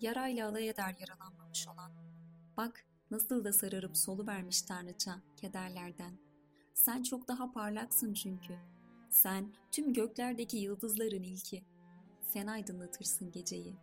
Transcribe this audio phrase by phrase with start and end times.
[0.00, 1.92] yarayla alay eder yaralanmamış olan.
[2.56, 6.18] Bak nasıl da sararıp solu vermiş tanrıça kederlerden.
[6.74, 8.58] Sen çok daha parlaksın çünkü.
[9.10, 11.64] Sen tüm göklerdeki yıldızların ilki.
[12.22, 13.76] Sen aydınlatırsın geceyi.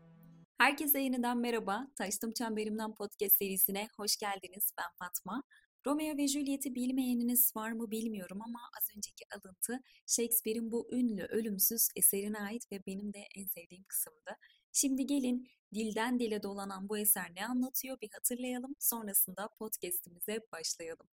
[0.58, 1.88] Herkese yeniden merhaba.
[1.96, 4.74] Taştım Çemberimden podcast serisine hoş geldiniz.
[4.78, 5.44] Ben Fatma.
[5.86, 11.88] Romeo ve Juliet'i bilmeyeniniz var mı bilmiyorum ama az önceki alıntı Shakespeare'in bu ünlü ölümsüz
[11.96, 14.38] eserine ait ve benim de en sevdiğim kısımdı.
[14.78, 18.76] Şimdi gelin dilden dile dolanan bu eser ne anlatıyor bir hatırlayalım.
[18.80, 21.08] Sonrasında podcast'imize başlayalım.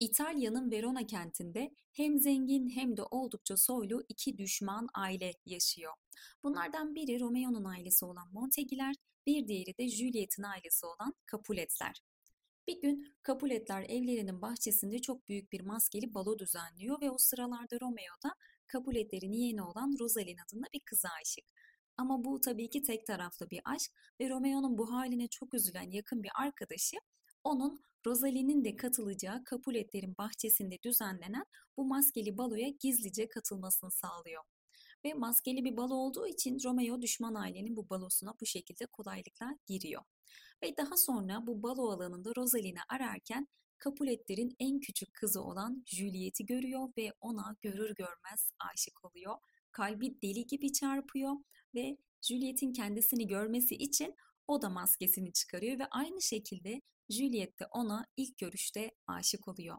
[0.00, 5.92] İtalya'nın Verona kentinde hem zengin hem de oldukça soylu iki düşman aile yaşıyor.
[6.42, 8.94] Bunlardan biri Romeo'nun ailesi olan Montague'ler,
[9.26, 12.02] bir diğeri de Juliet'in ailesi olan Capulet'ler.
[12.68, 18.14] Bir gün Capulet'ler evlerinin bahçesinde çok büyük bir maskeli balo düzenliyor ve o sıralarda Romeo
[18.24, 18.34] da
[18.72, 21.44] Capulet'lerin yeğeni olan Rosaline adında bir kıza aşık.
[21.98, 26.22] Ama bu tabii ki tek taraflı bir aşk ve Romeo'nun bu haline çok üzülen yakın
[26.22, 26.96] bir arkadaşı
[27.44, 31.44] onun Rosaline'in de katılacağı Capulet'lerin bahçesinde düzenlenen
[31.76, 34.42] bu maskeli baloya gizlice katılmasını sağlıyor.
[35.04, 40.02] Ve maskeli bir balo olduğu için Romeo düşman ailenin bu balosuna bu şekilde kolaylıkla giriyor.
[40.62, 43.48] Ve daha sonra bu balo alanında Rosaline'i ararken
[43.84, 49.36] Capulet'lerin en küçük kızı olan Juliet'i görüyor ve ona görür görmez aşık oluyor.
[49.72, 51.32] Kalbi deli gibi çarpıyor
[51.74, 54.14] ve Juliet'in kendisini görmesi için
[54.48, 59.78] o da maskesini çıkarıyor ve aynı şekilde Juliet de ona ilk görüşte aşık oluyor.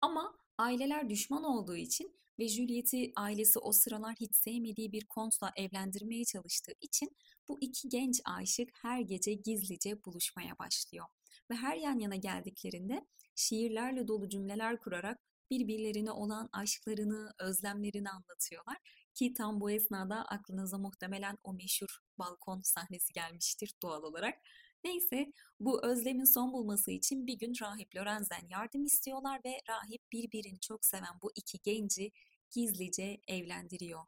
[0.00, 6.24] Ama aileler düşman olduğu için ve Juliet'i ailesi o sıralar hiç sevmediği bir kontla evlendirmeye
[6.24, 7.16] çalıştığı için
[7.48, 11.06] bu iki genç aşık her gece gizlice buluşmaya başlıyor.
[11.50, 18.76] Ve her yan yana geldiklerinde şiirlerle dolu cümleler kurarak birbirlerine olan aşklarını, özlemlerini anlatıyorlar.
[19.14, 24.38] Ki tam bu esnada aklınıza muhtemelen o meşhur balkon sahnesi gelmiştir doğal olarak.
[24.84, 30.60] Neyse bu özlemin son bulması için bir gün rahip Lorenzen yardım istiyorlar ve rahip birbirini
[30.60, 32.12] çok seven bu iki genci
[32.50, 34.00] gizlice evlendiriyor.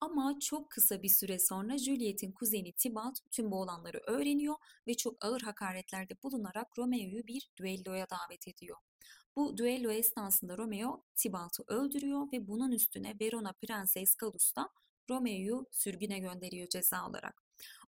[0.00, 5.24] Ama çok kısa bir süre sonra Juliet'in kuzeni Tybalt tüm bu olanları öğreniyor ve çok
[5.24, 8.76] ağır hakaretlerde bulunarak Romeo'yu bir düelloya davet ediyor.
[9.38, 14.70] Bu düello esnasında Romeo Tybalt'ı öldürüyor ve bunun üstüne Verona Prenses Galus da
[15.10, 17.42] Romeo'yu sürgüne gönderiyor ceza olarak.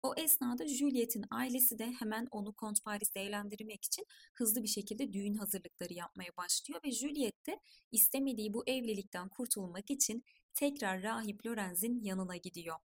[0.03, 5.35] O esnada Juliet'in ailesi de hemen onu Kont Paris'te eğlendirmek için hızlı bir şekilde düğün
[5.35, 7.59] hazırlıkları yapmaya başlıyor ve Juliet de
[7.91, 12.77] istemediği bu evlilikten kurtulmak için tekrar rahip Lorenz'in yanına gidiyor.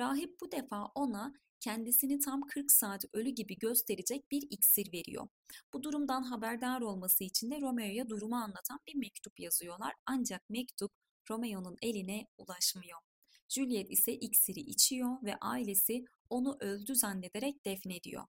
[0.00, 1.34] Rahip bu defa ona
[1.64, 5.28] kendisini tam 40 saat ölü gibi gösterecek bir iksir veriyor.
[5.72, 9.94] Bu durumdan haberdar olması için de Romeo'ya durumu anlatan bir mektup yazıyorlar.
[10.06, 10.92] Ancak mektup
[11.30, 12.98] Romeo'nun eline ulaşmıyor.
[13.48, 18.24] Juliet ise iksiri içiyor ve ailesi onu öldü zannederek defnediyor.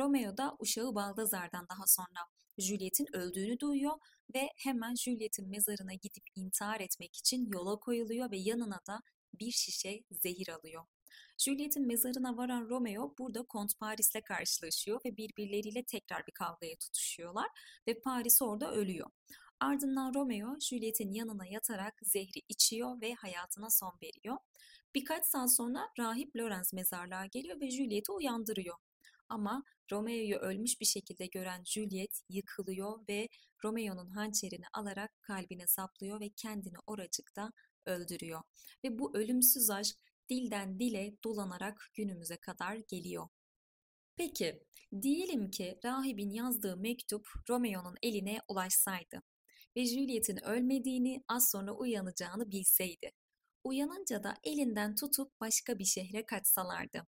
[0.00, 2.20] Romeo da uşağı Baldazar'dan daha sonra
[2.58, 3.94] Juliet'in öldüğünü duyuyor
[4.34, 9.00] ve hemen Juliet'in mezarına gidip intihar etmek için yola koyuluyor ve yanına da
[9.34, 10.84] bir şişe zehir alıyor.
[11.38, 17.48] Juliet'in mezarına varan Romeo burada Kont Paris'le karşılaşıyor ve birbirleriyle tekrar bir kavgaya tutuşuyorlar
[17.86, 19.10] ve Paris orada ölüyor.
[19.60, 24.36] Ardından Romeo Juliet'in yanına yatarak zehri içiyor ve hayatına son veriyor.
[24.94, 28.76] Birkaç saat sonra rahip Lorenz mezarlığa geliyor ve Juliet'i uyandırıyor.
[29.28, 33.28] Ama Romeo'yu ölmüş bir şekilde gören Juliet yıkılıyor ve
[33.64, 37.52] Romeo'nun hançerini alarak kalbine saplıyor ve kendini oracıkta
[37.86, 38.42] öldürüyor.
[38.84, 39.96] Ve bu ölümsüz aşk
[40.30, 43.28] dilden dile dolanarak günümüze kadar geliyor.
[44.16, 44.62] Peki,
[45.02, 49.22] diyelim ki rahibin yazdığı mektup Romeo'nun eline ulaşsaydı
[49.76, 53.12] ve Juliet'in ölmediğini az sonra uyanacağını bilseydi.
[53.64, 57.06] Uyanınca da elinden tutup başka bir şehre kaçsalardı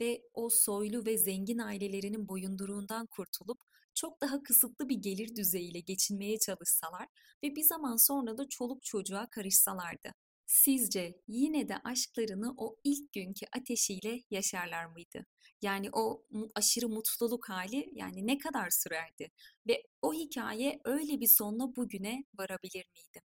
[0.00, 3.58] ve o soylu ve zengin ailelerinin boyunduruğundan kurtulup
[3.94, 7.08] çok daha kısıtlı bir gelir düzeyiyle geçinmeye çalışsalar
[7.42, 10.14] ve bir zaman sonra da çoluk çocuğa karışsalardı.
[10.46, 15.26] Sizce yine de aşklarını o ilk günkü ateşiyle yaşarlar mıydı?
[15.62, 16.24] Yani o
[16.54, 19.30] aşırı mutluluk hali yani ne kadar sürerdi?
[19.68, 23.22] Ve o hikaye öyle bir sonla bugüne varabilir miydi?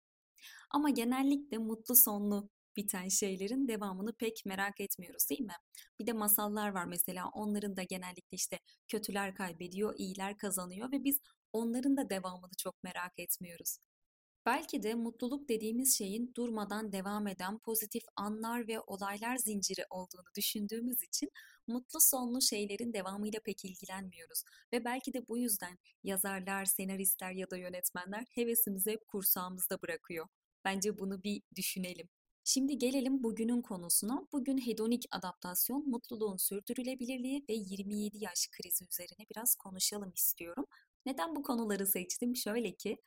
[0.71, 5.55] Ama genellikle mutlu sonlu biten şeylerin devamını pek merak etmiyoruz değil mi?
[5.99, 11.19] Bir de masallar var mesela onların da genellikle işte kötüler kaybediyor, iyiler kazanıyor ve biz
[11.53, 13.77] onların da devamını çok merak etmiyoruz.
[14.45, 21.03] Belki de mutluluk dediğimiz şeyin durmadan devam eden pozitif anlar ve olaylar zinciri olduğunu düşündüğümüz
[21.03, 21.31] için
[21.67, 24.43] mutlu sonlu şeylerin devamıyla pek ilgilenmiyoruz.
[24.73, 30.27] Ve belki de bu yüzden yazarlar, senaristler ya da yönetmenler hevesimizi hep kursağımızda bırakıyor.
[30.65, 32.09] Bence bunu bir düşünelim.
[32.43, 34.27] Şimdi gelelim bugünün konusuna.
[34.31, 40.65] Bugün hedonik adaptasyon, mutluluğun sürdürülebilirliği ve 27 yaş krizi üzerine biraz konuşalım istiyorum.
[41.05, 42.35] Neden bu konuları seçtim?
[42.35, 42.97] Şöyle ki,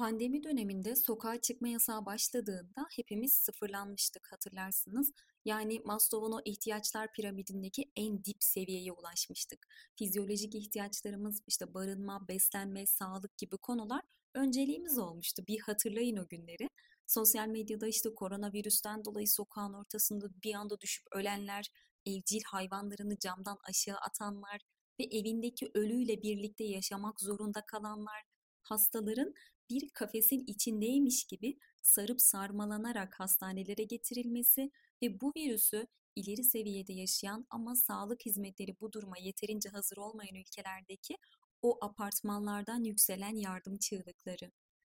[0.00, 5.12] pandemi döneminde sokağa çıkma yasağı başladığında hepimiz sıfırlanmıştık hatırlarsınız.
[5.44, 9.66] Yani Maslow'un o ihtiyaçlar piramidindeki en dip seviyeye ulaşmıştık.
[9.98, 14.00] Fizyolojik ihtiyaçlarımız, işte barınma, beslenme, sağlık gibi konular
[14.34, 15.42] önceliğimiz olmuştu.
[15.48, 16.68] Bir hatırlayın o günleri.
[17.06, 21.66] Sosyal medyada işte koronavirüsten dolayı sokağın ortasında bir anda düşüp ölenler,
[22.06, 24.60] evcil hayvanlarını camdan aşağı atanlar
[25.00, 28.22] ve evindeki ölüyle birlikte yaşamak zorunda kalanlar,
[28.62, 29.34] hastaların
[29.70, 34.70] bir kafesin içindeymiş gibi sarıp sarmalanarak hastanelere getirilmesi
[35.02, 35.86] ve bu virüsü
[36.16, 41.16] ileri seviyede yaşayan ama sağlık hizmetleri bu duruma yeterince hazır olmayan ülkelerdeki
[41.62, 44.50] o apartmanlardan yükselen yardım çığlıkları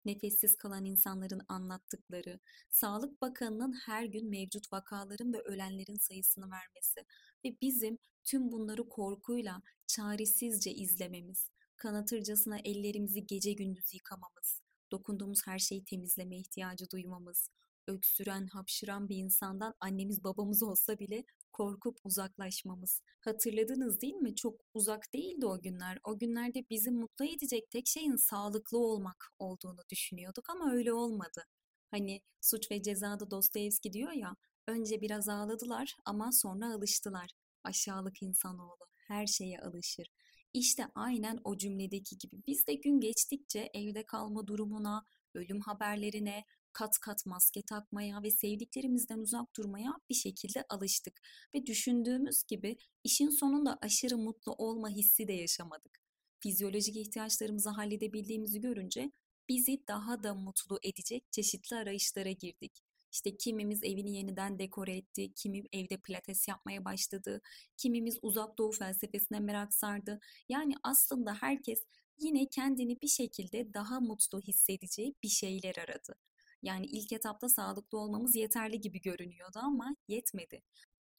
[0.05, 2.39] nefessiz kalan insanların anlattıkları,
[2.69, 7.05] Sağlık Bakanı'nın her gün mevcut vakaların ve ölenlerin sayısını vermesi
[7.45, 14.61] ve bizim tüm bunları korkuyla çaresizce izlememiz, kanatırcasına ellerimizi gece gündüz yıkamamız,
[14.91, 17.49] dokunduğumuz her şeyi temizleme ihtiyacı duymamız,
[17.87, 21.23] öksüren, hapşıran bir insandan annemiz babamız olsa bile
[21.53, 23.01] korkup uzaklaşmamız.
[23.19, 24.35] Hatırladınız değil mi?
[24.35, 25.99] Çok uzak değildi o günler.
[26.03, 31.43] O günlerde bizi mutlu edecek tek şeyin sağlıklı olmak olduğunu düşünüyorduk ama öyle olmadı.
[31.91, 34.35] Hani Suç ve Ceza'da Dostoyevski diyor ya,
[34.67, 37.29] önce biraz ağladılar ama sonra alıştılar.
[37.63, 40.07] Aşağılık insanoğlu her şeye alışır.
[40.55, 46.99] İşte aynen o cümledeki gibi biz de gün geçtikçe evde kalma durumuna, ölüm haberlerine, kat
[46.99, 51.21] kat maske takmaya ve sevdiklerimizden uzak durmaya bir şekilde alıştık.
[51.53, 55.99] Ve düşündüğümüz gibi işin sonunda aşırı mutlu olma hissi de yaşamadık.
[56.39, 59.11] Fizyolojik ihtiyaçlarımızı halledebildiğimizi görünce
[59.49, 62.84] bizi daha da mutlu edecek çeşitli arayışlara girdik.
[63.15, 67.41] İşte kimimiz evini yeniden dekore etti, kimi evde pilates yapmaya başladı,
[67.77, 70.19] kimimiz uzak doğu felsefesine merak sardı.
[70.49, 71.79] Yani aslında herkes
[72.19, 76.15] yine kendini bir şekilde daha mutlu hissedeceği bir şeyler aradı.
[76.61, 80.61] Yani ilk etapta sağlıklı olmamız yeterli gibi görünüyordu ama yetmedi.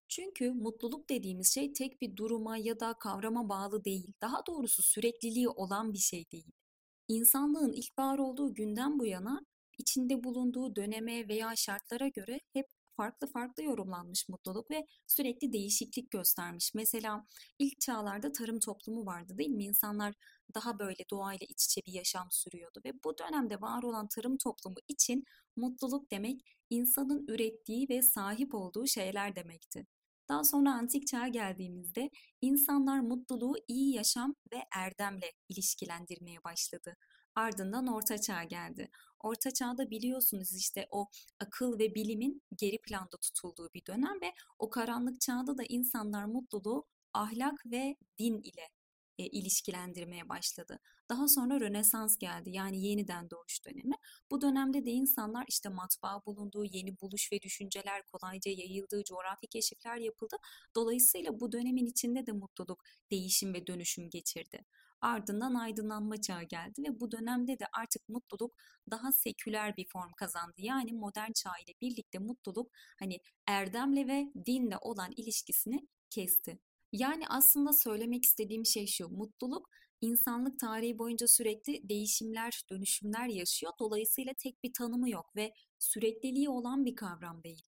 [0.09, 4.13] Çünkü mutluluk dediğimiz şey tek bir duruma ya da kavrama bağlı değil.
[4.21, 6.53] Daha doğrusu sürekliliği olan bir şey değil.
[7.09, 9.47] İnsanlığın ilk var olduğu günden bu yana
[9.79, 16.75] içinde bulunduğu döneme veya şartlara göre hep farklı farklı yorumlanmış mutluluk ve sürekli değişiklik göstermiş.
[16.75, 17.27] Mesela
[17.59, 19.65] ilk çağlarda tarım toplumu vardı değil mi?
[19.65, 20.15] İnsanlar
[20.55, 24.77] daha böyle doğayla iç içe bir yaşam sürüyordu ve bu dönemde var olan tarım toplumu
[24.89, 25.25] için
[25.57, 26.41] mutluluk demek
[26.71, 29.87] insanın ürettiği ve sahip olduğu şeyler demekti.
[30.29, 36.97] Daha sonra antik çağa geldiğimizde insanlar mutluluğu iyi yaşam ve erdemle ilişkilendirmeye başladı.
[37.37, 38.91] Ardından Orta Çağ geldi.
[39.21, 41.09] Orta Çağ'da biliyorsunuz işte o
[41.41, 46.85] akıl ve bilimin geri planda tutulduğu bir dönem ve o karanlık çağda da insanlar mutluluğu
[47.13, 48.69] ahlak ve din ile
[49.19, 50.79] e, ilişkilendirmeye başladı.
[51.09, 53.95] Daha sonra Rönesans geldi yani yeniden doğuş dönemi.
[54.31, 59.97] Bu dönemde de insanlar işte matbaa bulunduğu, yeni buluş ve düşünceler kolayca yayıldığı, coğrafi keşifler
[59.97, 60.37] yapıldı.
[60.75, 64.65] Dolayısıyla bu dönemin içinde de mutluluk, değişim ve dönüşüm geçirdi.
[65.01, 68.55] Ardından aydınlanma çağı geldi ve bu dönemde de artık mutluluk
[68.91, 70.55] daha seküler bir form kazandı.
[70.59, 76.59] Yani modern çağ ile birlikte mutluluk hani erdemle ve dinle olan ilişkisini kesti.
[76.93, 79.71] Yani aslında söylemek istediğim şey şu, mutluluk
[80.01, 83.73] insanlık tarihi boyunca sürekli değişimler, dönüşümler yaşıyor.
[83.81, 87.63] Dolayısıyla tek bir tanımı yok ve sürekliliği olan bir kavram değil.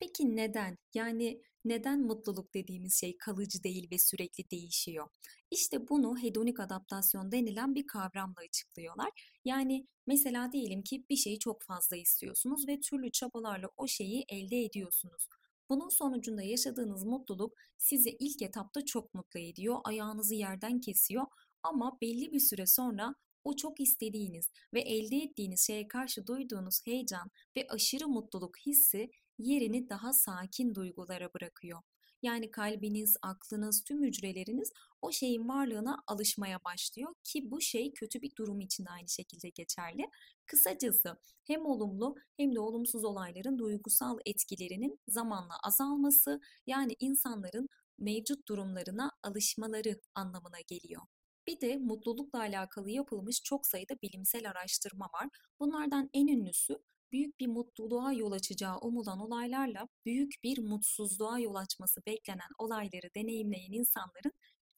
[0.00, 0.78] Peki neden?
[0.94, 5.08] Yani neden mutluluk dediğimiz şey kalıcı değil ve sürekli değişiyor?
[5.50, 9.38] İşte bunu hedonik adaptasyon denilen bir kavramla açıklıyorlar.
[9.44, 14.64] Yani mesela diyelim ki bir şeyi çok fazla istiyorsunuz ve türlü çabalarla o şeyi elde
[14.64, 15.28] ediyorsunuz.
[15.68, 21.26] Bunun sonucunda yaşadığınız mutluluk sizi ilk etapta çok mutlu ediyor, ayağınızı yerden kesiyor
[21.62, 23.14] ama belli bir süre sonra
[23.48, 29.88] o çok istediğiniz ve elde ettiğiniz şeye karşı duyduğunuz heyecan ve aşırı mutluluk hissi yerini
[29.88, 31.82] daha sakin duygulara bırakıyor.
[32.22, 38.36] Yani kalbiniz, aklınız, tüm hücreleriniz o şeyin varlığına alışmaya başlıyor ki bu şey kötü bir
[38.36, 40.02] durum için de aynı şekilde geçerli.
[40.46, 49.10] Kısacası hem olumlu hem de olumsuz olayların duygusal etkilerinin zamanla azalması yani insanların mevcut durumlarına
[49.22, 51.02] alışmaları anlamına geliyor.
[51.48, 55.28] Bir de mutlulukla alakalı yapılmış çok sayıda bilimsel araştırma var.
[55.60, 56.78] Bunlardan en ünlüsü
[57.12, 63.72] büyük bir mutluluğa yol açacağı umulan olaylarla büyük bir mutsuzluğa yol açması beklenen olayları deneyimleyen
[63.72, 64.32] insanların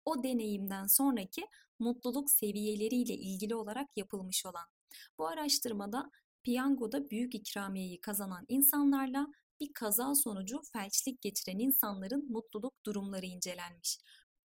[0.05, 1.47] o deneyimden sonraki
[1.79, 4.67] mutluluk seviyeleriyle ilgili olarak yapılmış olan.
[5.19, 6.11] Bu araştırmada
[6.43, 9.27] piyangoda büyük ikramiyeyi kazanan insanlarla
[9.61, 13.99] bir kaza sonucu felçlik geçiren insanların mutluluk durumları incelenmiş.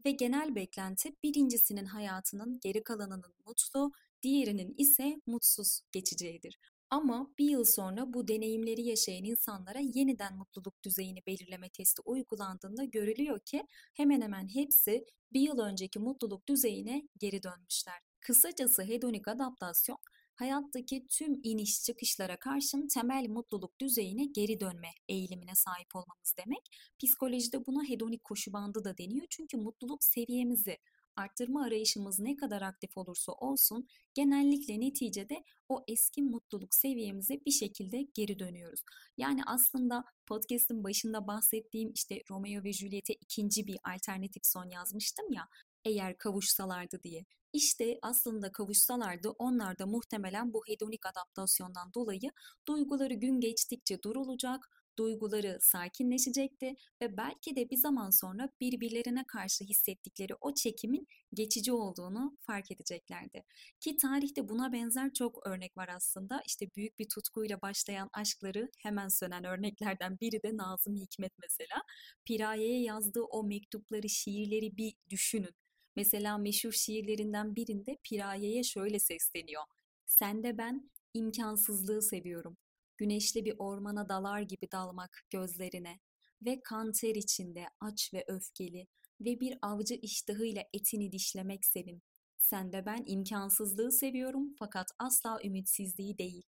[0.05, 3.93] Ve genel beklenti birincisinin hayatının geri kalanının mutlu,
[4.23, 6.59] diğerinin ise mutsuz geçeceğidir.
[6.91, 13.41] Ama bir yıl sonra bu deneyimleri yaşayan insanlara yeniden mutluluk düzeyini belirleme testi uygulandığında görülüyor
[13.41, 18.01] ki hemen hemen hepsi bir yıl önceki mutluluk düzeyine geri dönmüşler.
[18.21, 19.99] Kısacası hedonik adaptasyon
[20.35, 26.71] hayattaki tüm iniş çıkışlara karşın temel mutluluk düzeyine geri dönme eğilimine sahip olmamız demek.
[26.99, 30.79] Psikolojide buna hedonik koşu bandı da deniyor çünkü mutluluk seviyemizi
[31.17, 38.03] arttırma arayışımız ne kadar aktif olursa olsun genellikle neticede o eski mutluluk seviyemize bir şekilde
[38.15, 38.83] geri dönüyoruz.
[39.17, 45.49] Yani aslında podcast'ın başında bahsettiğim işte Romeo ve Juliet'e ikinci bir alternatif son yazmıştım ya
[45.85, 47.25] eğer kavuşsalardı diye.
[47.55, 52.31] İşte aslında kavuşsalardı onlar da muhtemelen bu hedonik adaptasyondan dolayı
[52.69, 54.69] duyguları gün geçtikçe durulacak,
[54.99, 62.39] duyguları sakinleşecekti ve belki de bir zaman sonra birbirlerine karşı hissettikleri o çekimin geçici olduğunu
[62.41, 63.45] fark edeceklerdi.
[63.81, 66.43] Ki tarihte buna benzer çok örnek var aslında.
[66.47, 71.83] İşte büyük bir tutkuyla başlayan aşkları hemen sönen örneklerden biri de Nazım Hikmet mesela.
[72.25, 75.64] Piraye'ye yazdığı o mektupları, şiirleri bir düşünün.
[75.97, 79.63] Mesela meşhur şiirlerinden birinde Piraye'ye şöyle sesleniyor.
[80.07, 82.57] Sen de ben imkansızlığı seviyorum.
[82.97, 86.01] Güneşli bir ormana dalar gibi dalmak gözlerine
[86.43, 88.87] ve kan ter içinde aç ve öfkeli
[89.21, 92.03] ve bir avcı iştahıyla etini dişlemek sevim.
[92.39, 96.43] Sen de ben imkansızlığı seviyorum fakat asla ümitsizliği değil.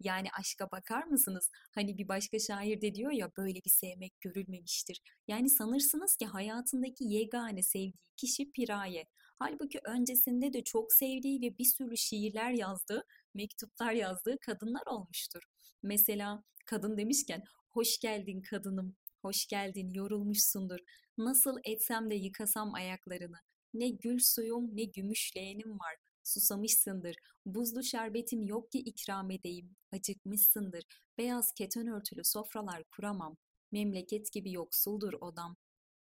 [0.00, 1.50] Yani aşka bakar mısınız?
[1.74, 5.02] Hani bir başka şair de diyor ya böyle bir sevmek görülmemiştir.
[5.28, 9.06] Yani sanırsınız ki hayatındaki yegane sevdiği kişi Piraye.
[9.38, 15.42] Halbuki öncesinde de çok sevdiği ve bir sürü şiirler yazdığı, mektuplar yazdığı kadınlar olmuştur.
[15.82, 20.78] Mesela kadın demişken hoş geldin kadınım, hoş geldin yorulmuşsundur.
[21.18, 23.36] Nasıl etsem de yıkasam ayaklarını.
[23.74, 25.96] Ne gül suyum ne gümüş leğenim var.
[26.28, 27.16] Susamışsındır.
[27.46, 29.76] Buzlu şerbetim yok ki ikram edeyim.
[29.92, 30.84] Acıkmışsındır.
[31.18, 33.36] Beyaz keten örtülü sofralar kuramam.
[33.72, 35.56] Memleket gibi yoksuldur odam.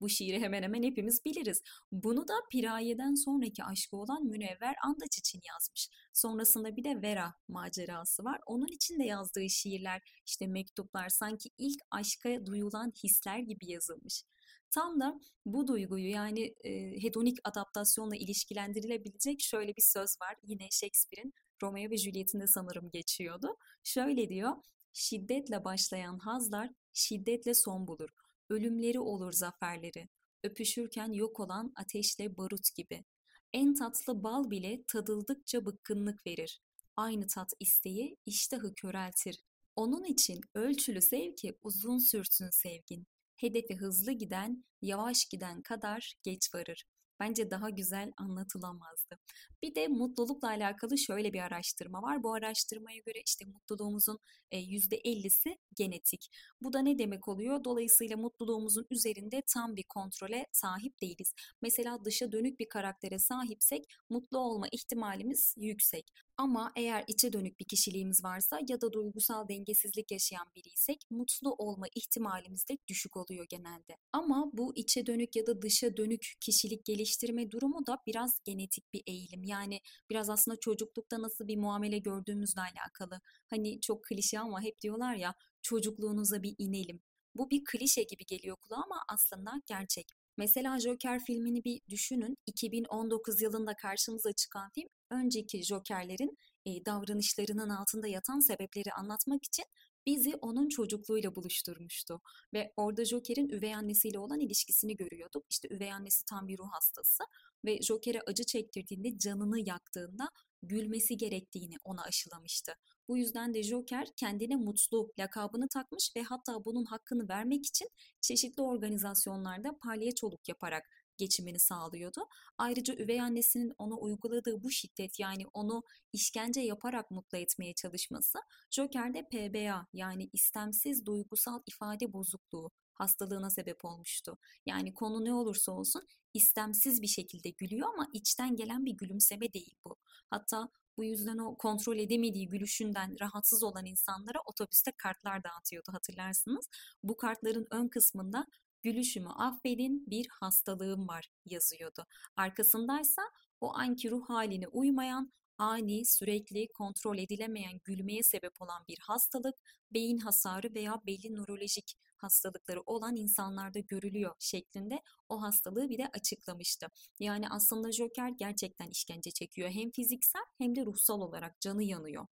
[0.01, 1.63] Bu şiiri hemen hemen hepimiz biliriz.
[1.93, 5.89] Bunu da Piraye'den sonraki aşkı olan Münevver Andaç için yazmış.
[6.13, 8.41] Sonrasında bir de Vera macerası var.
[8.47, 14.23] Onun için de yazdığı şiirler, işte mektuplar sanki ilk aşka duyulan hisler gibi yazılmış.
[14.71, 20.37] Tam da bu duyguyu yani e, hedonik adaptasyonla ilişkilendirilebilecek şöyle bir söz var.
[20.43, 23.57] Yine Shakespeare'in Romeo ve Juliet'inde sanırım geçiyordu.
[23.85, 24.53] Şöyle diyor,
[24.93, 28.11] şiddetle başlayan hazlar şiddetle son bulur.
[28.51, 30.09] Ölümleri olur zaferleri.
[30.45, 33.05] Öpüşürken yok olan ateşle barut gibi.
[33.53, 36.61] En tatlı bal bile tadıldıkça bıkkınlık verir.
[36.97, 39.41] Aynı tat isteği iştahı köreltir.
[39.77, 43.07] Onun için ölçülü sevgi uzun sürsün sevgin.
[43.41, 46.85] Hedefi hızlı giden, yavaş giden kadar geç varır
[47.21, 49.19] bence daha güzel anlatılamazdı.
[49.63, 52.23] Bir de mutlulukla alakalı şöyle bir araştırma var.
[52.23, 54.19] Bu araştırmaya göre işte mutluluğumuzun
[54.53, 56.31] %50'si genetik.
[56.63, 57.65] Bu da ne demek oluyor?
[57.65, 61.33] Dolayısıyla mutluluğumuzun üzerinde tam bir kontrole sahip değiliz.
[61.63, 66.13] Mesela dışa dönük bir karaktere sahipsek mutlu olma ihtimalimiz yüksek.
[66.41, 71.87] Ama eğer içe dönük bir kişiliğimiz varsa ya da duygusal dengesizlik yaşayan biriysek mutlu olma
[71.95, 73.97] ihtimalimiz de düşük oluyor genelde.
[74.13, 79.03] Ama bu içe dönük ya da dışa dönük kişilik geliştirme durumu da biraz genetik bir
[79.07, 79.45] eğilim.
[79.45, 79.81] Yani
[80.11, 83.21] biraz aslında çocuklukta nasıl bir muamele gördüğümüzle alakalı.
[83.51, 87.01] Hani çok klişe ama hep diyorlar ya çocukluğunuza bir inelim.
[87.35, 90.20] Bu bir klişe gibi geliyor kulağa ama aslında gerçek.
[90.41, 92.37] Mesela Joker filmini bir düşünün.
[92.47, 99.65] 2019 yılında karşımıza çıkan film önceki Joker'lerin e, davranışlarının altında yatan sebepleri anlatmak için
[100.07, 102.21] bizi onun çocukluğuyla buluşturmuştu.
[102.55, 105.45] Ve orada Joker'in üvey annesiyle olan ilişkisini görüyorduk.
[105.51, 107.25] İşte üvey annesi tam bir ruh hastası
[107.65, 110.29] ve Joker'e acı çektirdiğinde canını yaktığında
[110.63, 112.73] gülmesi gerektiğini ona aşılamıştı.
[113.11, 117.89] Bu yüzden de Joker kendine mutlu lakabını takmış ve hatta bunun hakkını vermek için
[118.21, 120.85] çeşitli organizasyonlarda palyaçoluk yaparak
[121.17, 122.21] geçimini sağlıyordu.
[122.59, 128.39] Ayrıca üvey annesinin ona uyguladığı bu şiddet yani onu işkence yaparak mutlu etmeye çalışması
[128.71, 134.39] Joker'de PBA yani istemsiz duygusal ifade bozukluğu hastalığına sebep olmuştu.
[134.67, 139.75] Yani konu ne olursa olsun istemsiz bir şekilde gülüyor ama içten gelen bir gülümseme değil
[139.85, 139.97] bu.
[140.31, 146.69] Hatta bu yüzden o kontrol edemediği gülüşünden rahatsız olan insanlara otobüste kartlar dağıtıyordu hatırlarsınız.
[147.03, 148.47] Bu kartların ön kısmında
[148.83, 152.07] gülüşümü affedin bir hastalığım var yazıyordu.
[152.37, 153.23] Arkasındaysa
[153.61, 159.55] o anki ruh haline uymayan ani, sürekli, kontrol edilemeyen gülmeye sebep olan bir hastalık,
[159.95, 166.87] beyin hasarı veya belli nörolojik hastalıkları olan insanlarda görülüyor şeklinde o hastalığı bir de açıklamıştı.
[167.21, 169.71] Yani aslında Joker gerçekten işkence çekiyor.
[169.71, 172.27] Hem fiziksel hem de ruhsal olarak canı yanıyor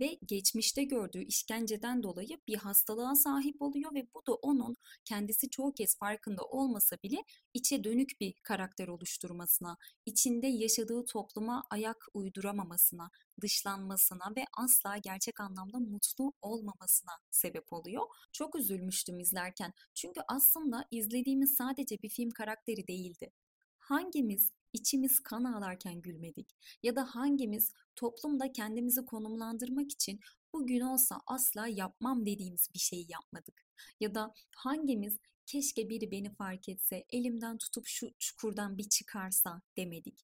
[0.00, 5.72] ve geçmişte gördüğü işkenceden dolayı bir hastalığa sahip oluyor ve bu da onun kendisi çoğu
[5.72, 7.24] kez farkında olmasa bile
[7.54, 9.76] içe dönük bir karakter oluşturmasına,
[10.06, 18.06] içinde yaşadığı topluma ayak uyduramamasına, dışlanmasına ve asla gerçek anlamda mutlu olmamasına sebep oluyor.
[18.32, 19.72] Çok üzülmüştüm izlerken.
[19.94, 23.30] Çünkü aslında izlediğimiz sadece bir film karakteri değildi.
[23.78, 26.48] Hangimiz içimiz kan ağlarken gülmedik
[26.82, 30.20] ya da hangimiz toplumda kendimizi konumlandırmak için
[30.52, 33.62] bugün olsa asla yapmam dediğimiz bir şeyi yapmadık
[34.00, 40.24] ya da hangimiz keşke biri beni fark etse, elimden tutup şu çukurdan bir çıkarsa demedik.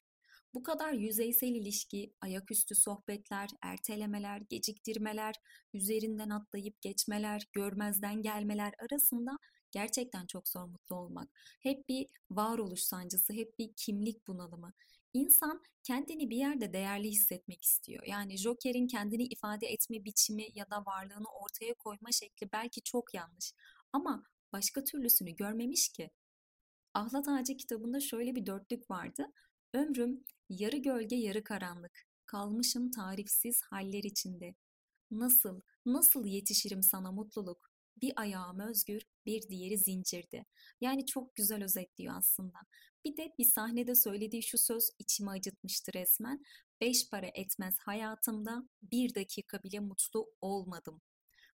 [0.54, 5.36] Bu kadar yüzeysel ilişki, ayaküstü sohbetler, ertelemeler, geciktirmeler,
[5.74, 9.32] üzerinden atlayıp geçmeler, görmezden gelmeler arasında
[9.72, 11.30] Gerçekten çok zor mutlu olmak.
[11.62, 14.74] Hep bir varoluş sancısı, hep bir kimlik bunalımı.
[15.14, 18.04] İnsan kendini bir yerde değerli hissetmek istiyor.
[18.08, 23.54] Yani Joker'in kendini ifade etme biçimi ya da varlığını ortaya koyma şekli belki çok yanlış.
[23.94, 24.24] Ama
[24.54, 26.10] başka türlüsünü görmemiş ki.
[26.94, 29.26] Ahlat Ağacı kitabında şöyle bir dörtlük vardı.
[29.74, 32.08] Ömrüm yarı gölge yarı karanlık.
[32.26, 34.56] Kalmışım tarifsiz haller içinde.
[35.12, 37.69] Nasıl, nasıl yetişirim sana mutluluk?
[38.02, 40.46] Bir ayağım özgür, bir diğeri zincirdi.
[40.82, 42.58] Yani çok güzel özetliyor aslında.
[43.06, 46.46] Bir de bir sahnede söylediği şu söz içimi acıtmıştı resmen.
[46.82, 51.02] Beş para etmez hayatımda bir dakika bile mutlu olmadım.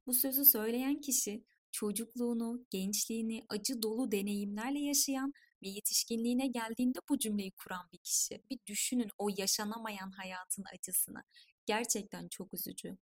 [0.06, 5.32] Bu sözü söyleyen kişi çocukluğunu, gençliğini acı dolu deneyimlerle yaşayan
[5.62, 8.42] ve yetişkinliğine geldiğinde bu cümleyi kuran bir kişi.
[8.50, 11.22] Bir düşünün o yaşanamayan hayatın acısını.
[11.66, 12.96] Gerçekten çok üzücü.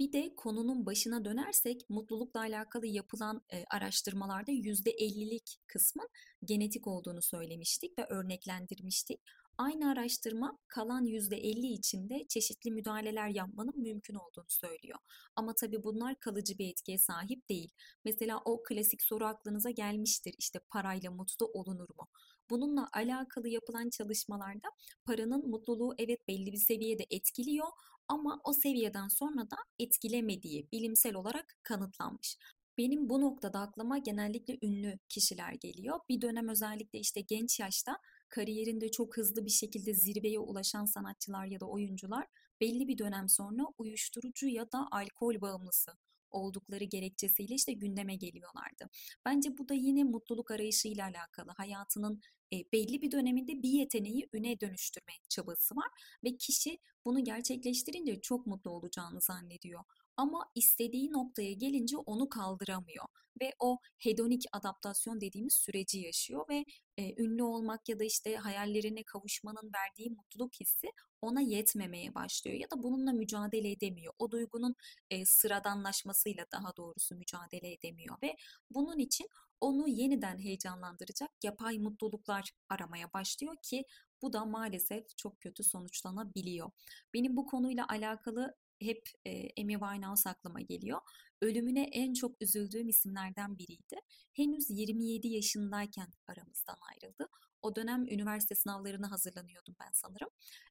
[0.00, 6.08] Bir de konunun başına dönersek mutlulukla alakalı yapılan e, araştırmalarda %50'lik kısmın
[6.44, 9.20] genetik olduğunu söylemiştik ve örneklendirmiştik.
[9.58, 14.98] Aynı araştırma kalan %50 içinde çeşitli müdahaleler yapmanın mümkün olduğunu söylüyor.
[15.36, 17.70] Ama tabii bunlar kalıcı bir etkiye sahip değil.
[18.04, 20.34] Mesela o klasik soru aklınıza gelmiştir.
[20.38, 22.08] İşte parayla mutlu olunur mu?
[22.50, 24.68] Bununla alakalı yapılan çalışmalarda
[25.04, 27.68] paranın mutluluğu evet belli bir seviyede etkiliyor
[28.10, 32.36] ama o seviyeden sonra da etkilemediği bilimsel olarak kanıtlanmış.
[32.78, 36.00] Benim bu noktada aklıma genellikle ünlü kişiler geliyor.
[36.08, 41.60] Bir dönem özellikle işte genç yaşta kariyerinde çok hızlı bir şekilde zirveye ulaşan sanatçılar ya
[41.60, 42.26] da oyuncular
[42.60, 45.90] belli bir dönem sonra uyuşturucu ya da alkol bağımlısı
[46.30, 48.88] oldukları gerekçesiyle işte gündeme geliyorlardı.
[49.24, 51.52] Bence bu da yine mutluluk arayışıyla alakalı.
[51.56, 52.20] Hayatının
[52.52, 55.88] e, belli bir döneminde bir yeteneği üne dönüştürme çabası var
[56.24, 59.84] ve kişi bunu gerçekleştirince çok mutlu olacağını zannediyor.
[60.16, 63.04] Ama istediği noktaya gelince onu kaldıramıyor
[63.40, 66.64] ve o hedonik adaptasyon dediğimiz süreci yaşıyor ve
[66.98, 72.70] e, ünlü olmak ya da işte hayallerine kavuşmanın verdiği mutluluk hissi ona yetmemeye başlıyor ya
[72.70, 74.14] da bununla mücadele edemiyor.
[74.18, 74.74] O duygunun
[75.10, 78.36] e, sıradanlaşmasıyla daha doğrusu mücadele edemiyor ve
[78.70, 79.28] bunun için
[79.60, 83.84] onu yeniden heyecanlandıracak yapay mutluluklar aramaya başlıyor ki
[84.22, 86.70] bu da maalesef çok kötü sonuçlanabiliyor.
[87.14, 91.00] Benim bu konuyla alakalı hep e, Amy Winehouse aklıma geliyor.
[91.40, 93.96] Ölümüne en çok üzüldüğüm isimlerden biriydi.
[94.32, 97.28] Henüz 27 yaşındayken aramızdan ayrıldı.
[97.62, 100.28] O dönem üniversite sınavlarına hazırlanıyordum ben sanırım.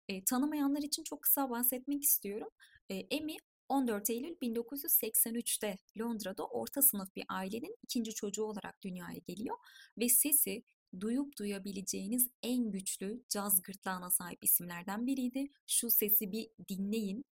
[0.07, 2.49] E, tanımayanlar için çok kısa bahsetmek istiyorum.
[2.91, 3.37] E, Amy
[3.69, 9.57] 14 Eylül 1983'te Londra'da orta sınıf bir ailenin ikinci çocuğu olarak dünyaya geliyor
[9.97, 10.63] ve sesi
[10.99, 15.47] duyup duyabileceğiniz en güçlü caz gırtlağına sahip isimlerden biriydi.
[15.67, 17.25] Şu sesi bir dinleyin.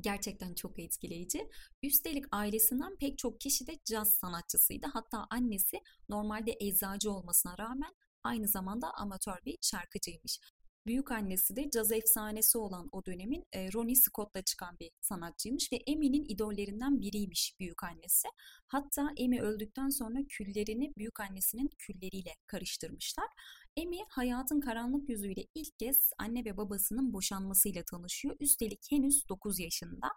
[0.00, 1.48] Gerçekten çok etkileyici.
[1.82, 4.86] Üstelik ailesinden pek çok kişi de caz sanatçısıydı.
[4.92, 10.40] Hatta annesi normalde eczacı olmasına rağmen aynı zamanda amatör bir şarkıcıymış.
[10.86, 15.76] Büyük annesi de caz efsanesi olan o dönemin e, Ronnie Scott'la çıkan bir sanatçıymış ve
[15.76, 18.28] Emmy'nin idollerinden biriymiş büyük annesi.
[18.66, 23.26] Hatta Emmy öldükten sonra küllerini büyük annesinin külleriyle karıştırmışlar.
[23.78, 28.36] Amy hayatın karanlık yüzüyle ilk kez anne ve babasının boşanmasıyla tanışıyor.
[28.40, 30.08] Üstelik henüz 9 yaşında.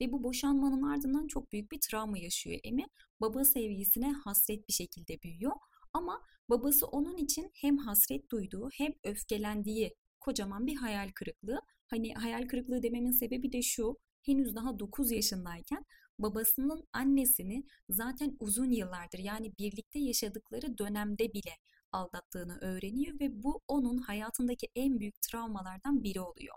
[0.00, 2.84] Ve bu boşanmanın ardından çok büyük bir travma yaşıyor Amy.
[3.20, 5.52] Baba sevgisine hasret bir şekilde büyüyor.
[5.92, 9.94] Ama babası onun için hem hasret duyduğu hem öfkelendiği
[10.24, 11.60] kocaman bir hayal kırıklığı.
[11.86, 13.96] Hani hayal kırıklığı dememin sebebi de şu.
[14.22, 15.84] Henüz daha 9 yaşındayken
[16.18, 21.56] babasının annesini zaten uzun yıllardır yani birlikte yaşadıkları dönemde bile
[21.92, 26.56] aldattığını öğreniyor ve bu onun hayatındaki en büyük travmalardan biri oluyor.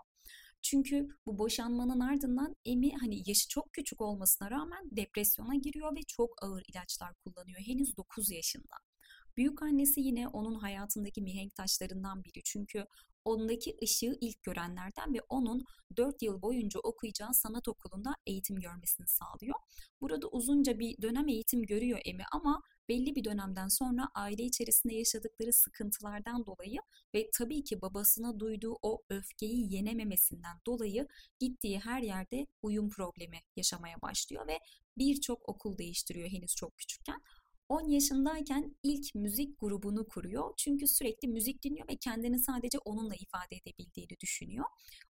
[0.62, 6.44] Çünkü bu boşanmanın ardından Emi hani yaşı çok küçük olmasına rağmen depresyona giriyor ve çok
[6.44, 7.60] ağır ilaçlar kullanıyor.
[7.60, 8.76] Henüz 9 yaşında.
[9.36, 12.42] Büyük annesi yine onun hayatındaki mihenk taşlarından biri.
[12.44, 12.86] Çünkü
[13.28, 15.64] ondaki ışığı ilk görenlerden ve onun
[15.96, 19.54] 4 yıl boyunca okuyacağı sanat okulunda eğitim görmesini sağlıyor.
[20.00, 25.52] Burada uzunca bir dönem eğitim görüyor Emi ama belli bir dönemden sonra aile içerisinde yaşadıkları
[25.52, 26.78] sıkıntılardan dolayı
[27.14, 31.06] ve tabii ki babasına duyduğu o öfkeyi yenememesinden dolayı
[31.38, 34.58] gittiği her yerde uyum problemi yaşamaya başlıyor ve
[34.98, 37.20] birçok okul değiştiriyor henüz çok küçükken.
[37.68, 40.54] 10 yaşındayken ilk müzik grubunu kuruyor.
[40.56, 44.64] Çünkü sürekli müzik dinliyor ve kendini sadece onunla ifade edebildiğini düşünüyor.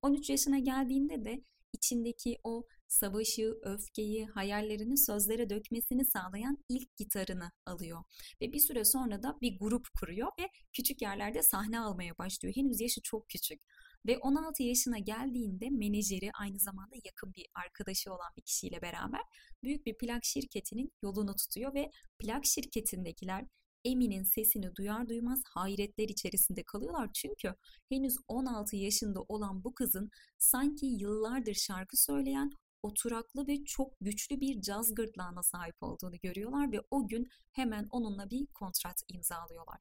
[0.03, 8.05] 13 yaşına geldiğinde de içindeki o savaşı, öfkeyi, hayallerini sözlere dökmesini sağlayan ilk gitarını alıyor.
[8.41, 12.57] Ve bir süre sonra da bir grup kuruyor ve küçük yerlerde sahne almaya başlıyor.
[12.57, 13.63] Henüz yaşı çok küçük.
[14.07, 19.21] Ve 16 yaşına geldiğinde menajeri aynı zamanda yakın bir arkadaşı olan bir kişiyle beraber
[19.63, 23.45] büyük bir plak şirketinin yolunu tutuyor ve plak şirketindekiler
[23.85, 27.11] Emin'in sesini duyar duymaz hayretler içerisinde kalıyorlar.
[27.15, 27.55] Çünkü
[27.89, 32.51] henüz 16 yaşında olan bu kızın sanki yıllardır şarkı söyleyen
[32.83, 38.31] oturaklı ve çok güçlü bir caz gırtlağına sahip olduğunu görüyorlar ve o gün hemen onunla
[38.31, 39.81] bir kontrat imzalıyorlar.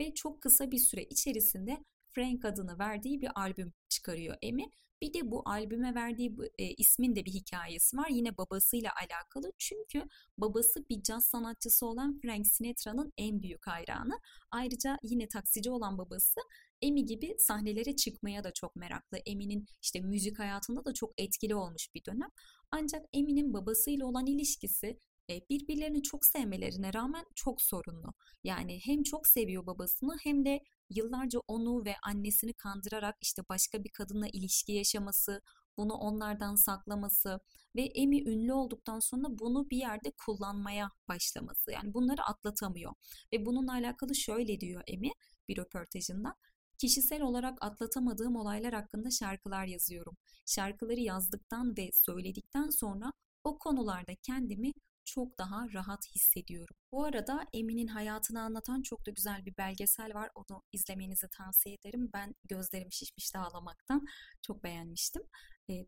[0.00, 4.66] Ve çok kısa bir süre içerisinde Frank adını verdiği bir albüm çıkarıyor Emi.
[5.02, 8.08] Bir de bu albüme verdiği e, ismin de bir hikayesi var.
[8.10, 9.52] Yine babasıyla alakalı.
[9.58, 10.02] Çünkü
[10.38, 14.20] babası bir caz sanatçısı olan Frank Sinatra'nın en büyük hayranı.
[14.50, 16.40] Ayrıca yine taksici olan babası
[16.82, 19.18] Emi gibi sahnelere çıkmaya da çok meraklı.
[19.26, 22.28] Emi'nin işte müzik hayatında da çok etkili olmuş bir dönem.
[22.70, 24.98] Ancak Emi'nin babasıyla olan ilişkisi
[25.30, 28.14] e, birbirlerini çok sevmelerine rağmen çok sorunlu.
[28.44, 33.90] Yani hem çok seviyor babasını hem de yıllarca onu ve annesini kandırarak işte başka bir
[33.90, 35.40] kadınla ilişki yaşaması,
[35.76, 37.40] bunu onlardan saklaması
[37.76, 41.72] ve Emi ünlü olduktan sonra bunu bir yerde kullanmaya başlaması.
[41.72, 42.92] Yani bunları atlatamıyor.
[43.32, 45.10] Ve bununla alakalı şöyle diyor Emi
[45.48, 46.34] bir röportajında.
[46.78, 50.16] Kişisel olarak atlatamadığım olaylar hakkında şarkılar yazıyorum.
[50.46, 53.12] Şarkıları yazdıktan ve söyledikten sonra
[53.44, 54.72] o konularda kendimi
[55.04, 56.76] çok daha rahat hissediyorum.
[56.92, 60.30] Bu arada Emin'in hayatını anlatan çok da güzel bir belgesel var.
[60.34, 62.10] Onu izlemenizi tavsiye ederim.
[62.14, 64.06] Ben gözlerim şişmişti ağlamaktan.
[64.42, 65.22] Çok beğenmiştim.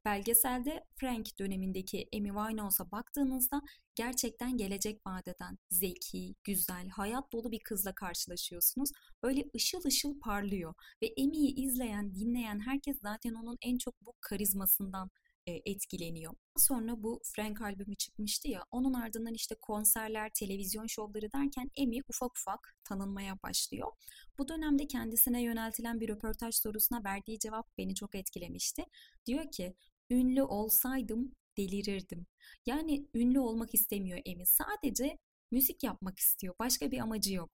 [0.04, 3.62] Belgeselde Frank dönemindeki Amy Winehouse'a baktığınızda
[3.94, 8.90] gerçekten gelecek vadeden zeki, güzel, hayat dolu bir kızla karşılaşıyorsunuz.
[9.22, 15.10] Böyle ışıl ışıl parlıyor ve Amy'yi izleyen, dinleyen herkes zaten onun en çok bu karizmasından
[15.46, 16.32] etkileniyor.
[16.56, 22.30] Sonra bu Frank albümü çıkmıştı ya onun ardından işte konserler, televizyon şovları derken Emi ufak
[22.38, 23.92] ufak tanınmaya başlıyor.
[24.38, 28.84] Bu dönemde kendisine yöneltilen bir röportaj sorusuna verdiği cevap beni çok etkilemişti.
[29.26, 29.74] Diyor ki
[30.10, 32.26] ünlü olsaydım delirirdim.
[32.66, 34.46] Yani ünlü olmak istemiyor Emi.
[34.46, 35.18] Sadece
[35.50, 36.54] müzik yapmak istiyor.
[36.58, 37.50] Başka bir amacı yok.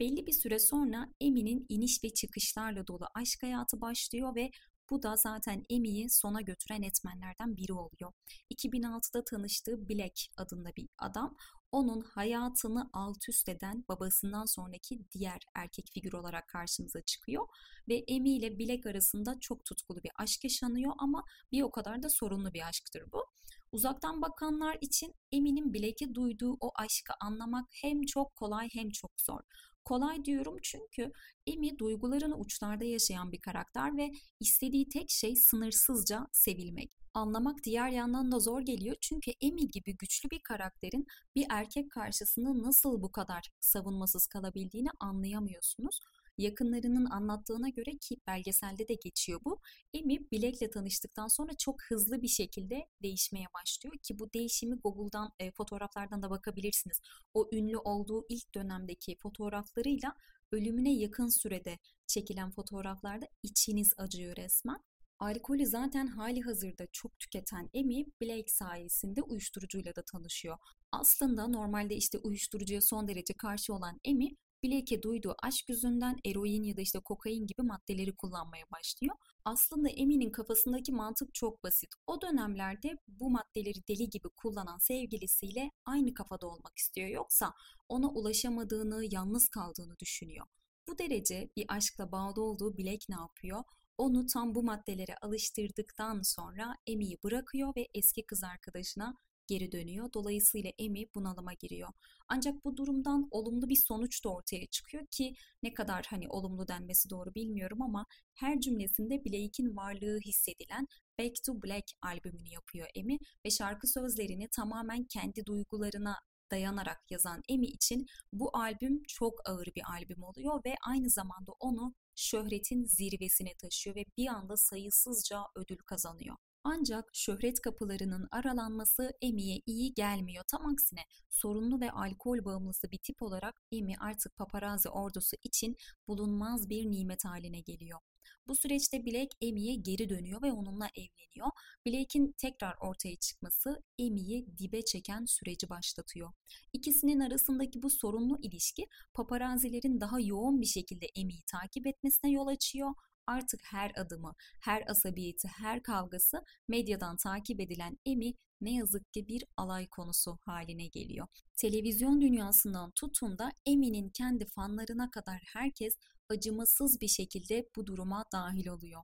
[0.00, 4.50] Belli bir süre sonra Emi'nin iniş ve çıkışlarla dolu aşk hayatı başlıyor ve
[4.94, 8.12] bu da zaten Emmy'yi sona götüren etmenlerden biri oluyor.
[8.54, 11.36] 2006'da tanıştığı Black adında bir adam
[11.72, 17.46] onun hayatını alt üst eden babasından sonraki diğer erkek figür olarak karşımıza çıkıyor.
[17.88, 22.08] Ve Emi ile Black arasında çok tutkulu bir aşk yaşanıyor ama bir o kadar da
[22.08, 23.24] sorunlu bir aşktır bu.
[23.72, 29.40] Uzaktan bakanlar için Emi'nin Black'e duyduğu o aşkı anlamak hem çok kolay hem çok zor.
[29.84, 31.12] Kolay diyorum çünkü
[31.46, 36.96] Emi duygularını uçlarda yaşayan bir karakter ve istediği tek şey sınırsızca sevilmek.
[37.14, 42.62] Anlamak diğer yandan da zor geliyor çünkü Emi gibi güçlü bir karakterin bir erkek karşısında
[42.62, 46.00] nasıl bu kadar savunmasız kalabildiğini anlayamıyorsunuz.
[46.38, 49.60] Yakınlarının anlattığına göre ki belgeselde de geçiyor bu.
[49.92, 55.50] Emi Blake'le tanıştıktan sonra çok hızlı bir şekilde değişmeye başlıyor ki bu değişimi Google'dan e,
[55.50, 57.00] fotoğraflardan da bakabilirsiniz.
[57.34, 60.16] O ünlü olduğu ilk dönemdeki fotoğraflarıyla
[60.52, 64.80] ölümüne yakın sürede çekilen fotoğraflarda içiniz acıyor resmen.
[65.18, 70.58] Alkolü zaten hali hazırda çok tüketen Emi Blake sayesinde uyuşturucuyla da tanışıyor.
[70.92, 76.76] Aslında normalde işte uyuşturucuya son derece karşı olan Emi Blake'e duyduğu aşk yüzünden eroin ya
[76.76, 79.16] da işte kokain gibi maddeleri kullanmaya başlıyor.
[79.44, 81.90] Aslında Emi'nin kafasındaki mantık çok basit.
[82.06, 87.08] O dönemlerde bu maddeleri deli gibi kullanan sevgilisiyle aynı kafada olmak istiyor.
[87.08, 87.54] Yoksa
[87.88, 90.46] ona ulaşamadığını, yalnız kaldığını düşünüyor.
[90.88, 93.64] Bu derece bir aşkla bağlı olduğu Blake ne yapıyor?
[93.98, 99.14] Onu tam bu maddelere alıştırdıktan sonra Emmy'yi bırakıyor ve eski kız arkadaşına
[99.46, 100.12] geri dönüyor.
[100.14, 101.88] Dolayısıyla Emmy bunalıma giriyor.
[102.28, 107.10] Ancak bu durumdan olumlu bir sonuç da ortaya çıkıyor ki ne kadar hani olumlu denmesi
[107.10, 110.86] doğru bilmiyorum ama her cümlesinde Blake'in varlığı hissedilen
[111.20, 116.16] Back to Black albümünü yapıyor Emmy ve şarkı sözlerini tamamen kendi duygularına
[116.50, 121.94] dayanarak yazan Emi için bu albüm çok ağır bir albüm oluyor ve aynı zamanda onu
[122.16, 126.36] şöhretin zirvesine taşıyor ve bir anda sayısızca ödül kazanıyor.
[126.66, 130.44] Ancak şöhret kapılarının aralanması Emi'ye iyi gelmiyor.
[130.50, 131.00] Tam aksine
[131.30, 135.76] sorunlu ve alkol bağımlısı bir tip olarak Emi artık paparazzi ordusu için
[136.08, 138.00] bulunmaz bir nimet haline geliyor.
[138.48, 141.50] Bu süreçte Blake Emmy'ye geri dönüyor ve onunla evleniyor.
[141.86, 146.32] Blake'in tekrar ortaya çıkması Emmy'yi dibe çeken süreci başlatıyor.
[146.72, 152.94] İkisinin arasındaki bu sorunlu ilişki paparazilerin daha yoğun bir şekilde Emmy'yi takip etmesine yol açıyor
[153.26, 159.44] artık her adımı, her asabiyeti, her kavgası medyadan takip edilen Emi ne yazık ki bir
[159.56, 161.26] alay konusu haline geliyor.
[161.56, 165.94] Televizyon dünyasından tutun da Emi'nin kendi fanlarına kadar herkes
[166.28, 169.02] acımasız bir şekilde bu duruma dahil oluyor.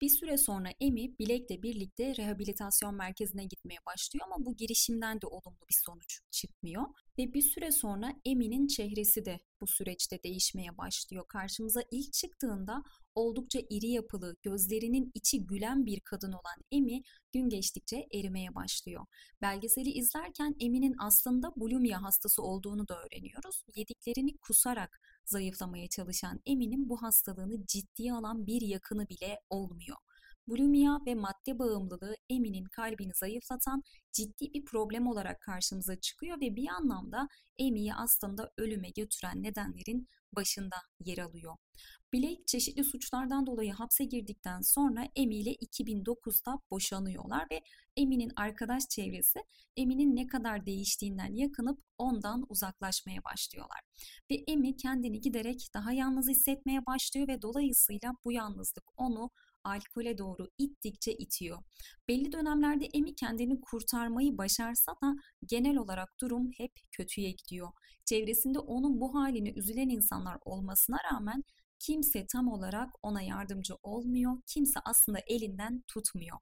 [0.00, 5.60] Bir süre sonra Emi Bilek'le birlikte rehabilitasyon merkezine gitmeye başlıyor ama bu girişimden de olumlu
[5.68, 6.84] bir sonuç çıkmıyor.
[7.18, 11.24] Ve bir süre sonra Emi'nin çehresi de bu süreçte değişmeye başlıyor.
[11.28, 12.82] Karşımıza ilk çıktığında
[13.18, 17.02] oldukça iri yapılı, gözlerinin içi gülen bir kadın olan Emi
[17.32, 19.06] gün geçtikçe erimeye başlıyor.
[19.42, 23.64] Belgeseli izlerken Emi'nin aslında bulimia hastası olduğunu da öğreniyoruz.
[23.74, 29.96] Yediklerini kusarak zayıflamaya çalışan Emi'nin bu hastalığını ciddiye alan bir yakını bile olmuyor.
[30.46, 36.68] Bulimia ve madde bağımlılığı Emi'nin kalbini zayıflatan ciddi bir problem olarak karşımıza çıkıyor ve bir
[36.68, 37.28] anlamda
[37.58, 41.56] Emi'yi aslında ölüme götüren nedenlerin başında yer alıyor.
[42.14, 47.60] Blake çeşitli suçlardan dolayı hapse girdikten sonra Amy ile 2009'da boşanıyorlar ve
[48.02, 49.38] Amy'nin arkadaş çevresi
[49.78, 53.80] Amy'nin ne kadar değiştiğinden yakınıp ondan uzaklaşmaya başlıyorlar.
[54.30, 59.30] Ve Amy kendini giderek daha yalnız hissetmeye başlıyor ve dolayısıyla bu yalnızlık onu
[59.64, 61.58] alkole doğru ittikçe itiyor.
[62.08, 65.14] Belli dönemlerde Emi kendini kurtarmayı başarsa da
[65.46, 67.68] genel olarak durum hep kötüye gidiyor.
[68.04, 71.44] Çevresinde onun bu halini üzülen insanlar olmasına rağmen
[71.78, 76.38] kimse tam olarak ona yardımcı olmuyor, kimse aslında elinden tutmuyor.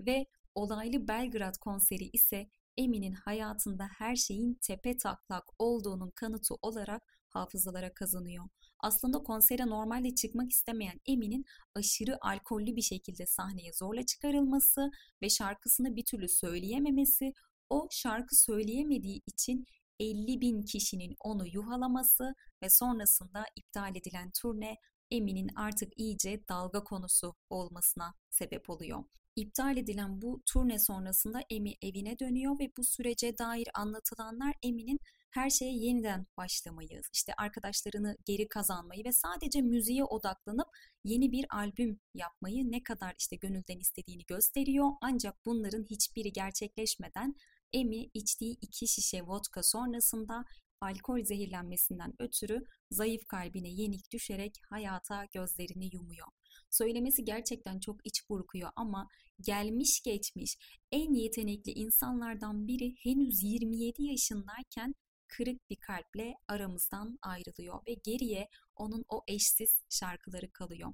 [0.00, 7.94] Ve olaylı Belgrad konseri ise Emin'in hayatında her şeyin tepe taklak olduğunun kanıtı olarak hafızalara
[7.94, 8.44] kazanıyor.
[8.80, 14.90] Aslında konsere normalde çıkmak istemeyen Emin'in aşırı alkollü bir şekilde sahneye zorla çıkarılması
[15.22, 17.32] ve şarkısını bir türlü söyleyememesi,
[17.70, 19.66] o şarkı söyleyemediği için
[20.00, 24.76] 50 bin kişinin onu yuhalaması ve sonrasında iptal edilen turne
[25.10, 29.04] Emin'in artık iyice dalga konusu olmasına sebep oluyor.
[29.36, 34.98] İptal edilen bu turne sonrasında Emi evine dönüyor ve bu sürece dair anlatılanlar Emi'nin
[35.30, 40.66] her şeye yeniden başlamayı, işte arkadaşlarını geri kazanmayı ve sadece müziğe odaklanıp
[41.04, 44.90] yeni bir albüm yapmayı ne kadar işte gönülden istediğini gösteriyor.
[45.02, 47.34] Ancak bunların hiçbiri gerçekleşmeden
[47.72, 50.44] Emi içtiği iki şişe vodka sonrasında
[50.80, 56.26] alkol zehirlenmesinden ötürü zayıf kalbine yenik düşerek hayata gözlerini yumuyor.
[56.70, 59.08] Söylemesi gerçekten çok iç burkuyor ama
[59.40, 60.56] gelmiş geçmiş
[60.92, 64.94] en yetenekli insanlardan biri henüz 27 yaşındayken
[65.28, 70.92] kırık bir kalple aramızdan ayrılıyor ve geriye onun o eşsiz şarkıları kalıyor.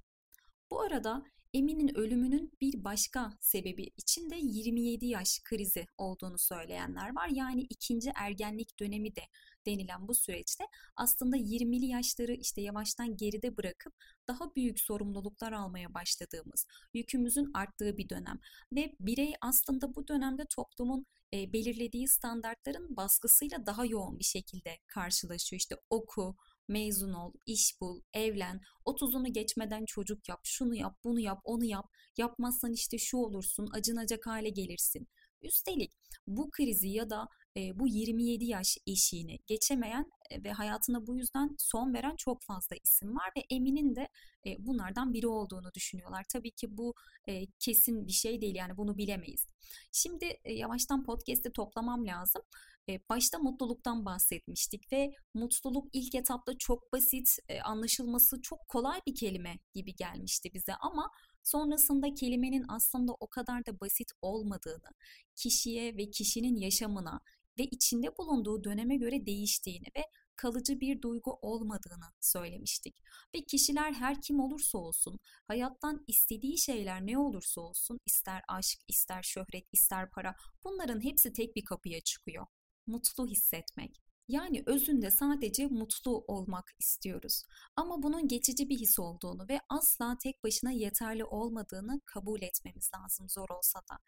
[0.70, 1.22] Bu arada
[1.56, 7.28] Emin'in ölümünün bir başka sebebi için de 27 yaş krizi olduğunu söyleyenler var.
[7.28, 9.20] Yani ikinci ergenlik dönemi de
[9.66, 10.64] denilen bu süreçte
[10.96, 13.94] aslında 20'li yaşları işte yavaştan geride bırakıp
[14.28, 18.40] daha büyük sorumluluklar almaya başladığımız, yükümüzün arttığı bir dönem
[18.72, 25.60] ve birey aslında bu dönemde toplumun e, belirlediği standartların baskısıyla daha yoğun bir şekilde karşılaşıyor.
[25.60, 26.36] İşte oku,
[26.68, 31.86] mezun ol, iş bul, evlen, 30'unu geçmeden çocuk yap, şunu yap, bunu yap, onu yap.
[32.16, 35.08] Yapmazsan işte şu olursun, acınacak hale gelirsin.
[35.42, 35.92] Üstelik
[36.26, 40.10] bu krizi ya da e, bu 27 yaş eşiğini geçemeyen
[40.44, 44.08] ve hayatına bu yüzden son veren çok fazla isim var ve Emin'in de
[44.46, 46.24] e, bunlardan biri olduğunu düşünüyorlar.
[46.32, 46.94] Tabii ki bu
[47.28, 49.46] e, kesin bir şey değil yani bunu bilemeyiz.
[49.92, 52.42] Şimdi e, yavaştan podcast'i toplamam lazım.
[52.88, 59.14] E, başta mutluluktan bahsetmiştik ve mutluluk ilk etapta çok basit, e, anlaşılması çok kolay bir
[59.14, 61.10] kelime gibi gelmişti bize ama
[61.44, 64.90] sonrasında kelimenin aslında o kadar da basit olmadığını,
[65.36, 67.20] kişiye ve kişinin yaşamına
[67.58, 70.04] ve içinde bulunduğu döneme göre değiştiğini ve
[70.36, 72.96] kalıcı bir duygu olmadığını söylemiştik.
[73.34, 79.22] Ve kişiler her kim olursa olsun, hayattan istediği şeyler ne olursa olsun, ister aşk, ister
[79.22, 82.46] şöhret, ister para, bunların hepsi tek bir kapıya çıkıyor.
[82.86, 84.02] Mutlu hissetmek.
[84.28, 87.42] Yani özünde sadece mutlu olmak istiyoruz.
[87.76, 93.28] Ama bunun geçici bir his olduğunu ve asla tek başına yeterli olmadığını kabul etmemiz lazım
[93.28, 93.98] zor olsa da.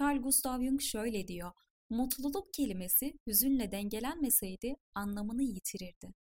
[0.00, 1.52] Carl Gustav Jung şöyle diyor.
[1.90, 6.14] Mutluluk kelimesi hüzünle dengelenmeseydi anlamını yitirirdi.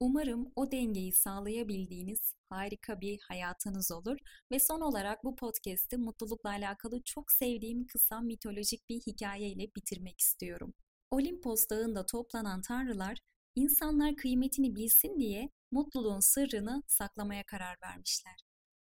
[0.00, 4.18] Umarım o dengeyi sağlayabildiğiniz harika bir hayatınız olur
[4.50, 10.74] ve son olarak bu podcast'i mutlulukla alakalı çok sevdiğim kısa mitolojik bir hikayeyle bitirmek istiyorum.
[11.10, 13.18] Olimpos dağında toplanan tanrılar
[13.54, 18.36] insanlar kıymetini bilsin diye mutluluğun sırrını saklamaya karar vermişler.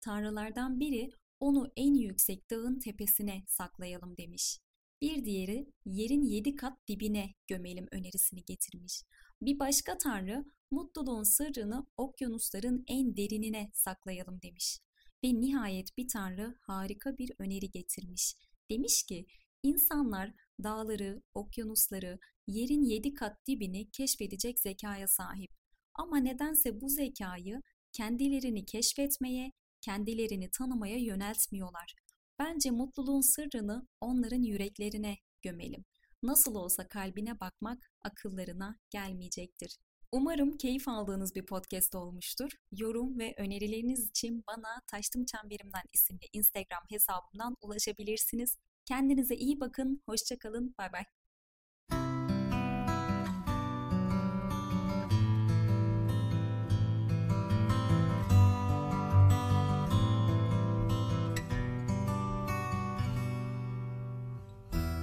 [0.00, 4.58] Tanrılardan biri onu en yüksek dağın tepesine saklayalım demiş.
[5.02, 9.02] Bir diğeri yerin yedi kat dibine gömelim önerisini getirmiş.
[9.42, 14.78] Bir başka tanrı mutluluğun sırrını okyanusların en derinine saklayalım demiş.
[15.24, 18.34] Ve nihayet bir tanrı harika bir öneri getirmiş.
[18.70, 19.26] Demiş ki
[19.62, 25.50] insanlar dağları, okyanusları, yerin yedi kat dibini keşfedecek zekaya sahip.
[25.94, 31.94] Ama nedense bu zekayı kendilerini keşfetmeye, kendilerini tanımaya yöneltmiyorlar.
[32.38, 35.84] Bence mutluluğun sırrını onların yüreklerine gömelim.
[36.22, 39.78] Nasıl olsa kalbine bakmak akıllarına gelmeyecektir.
[40.12, 42.50] Umarım keyif aldığınız bir podcast olmuştur.
[42.72, 48.56] Yorum ve önerileriniz için bana Taştım Çemberimden isimli Instagram hesabımdan ulaşabilirsiniz.
[48.84, 51.04] Kendinize iyi bakın, hoşçakalın, bay bay.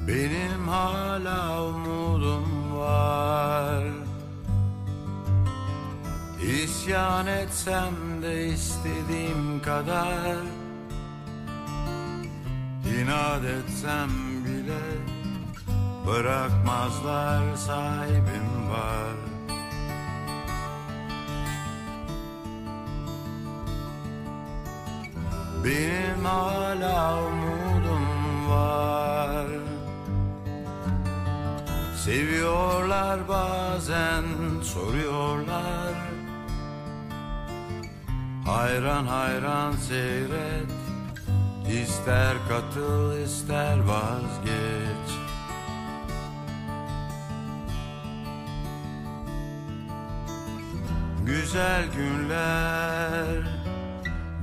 [0.07, 3.83] Benim hala umudum var.
[6.41, 10.37] İsyan etsem de istediğim kadar.
[12.85, 14.09] İnat etsem
[14.45, 14.81] bile
[16.07, 19.15] Bırakmazlar sahibim var.
[25.63, 29.70] Benim hala umudum var
[32.05, 34.23] Seviyorlar bazen
[34.63, 35.93] soruyorlar.
[38.45, 40.71] Hayran hayran seyret
[41.83, 45.11] İster katıl ister vazgeç.
[51.25, 53.43] Güzel günler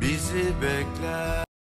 [0.01, 1.48] bizi bekler